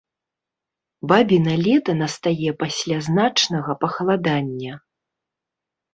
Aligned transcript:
Бабіна 1.11 1.53
лета 1.67 1.91
настае 2.01 2.49
пасля 2.65 2.97
значнага 3.09 3.71
пахаладання. 3.85 4.73